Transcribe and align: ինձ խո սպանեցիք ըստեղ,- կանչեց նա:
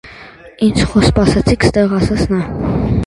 ինձ 0.67 0.79
խո 0.93 1.03
սպանեցիք 1.09 1.67
ըստեղ,- 1.69 1.93
կանչեց 1.93 2.25
նա: 2.33 2.41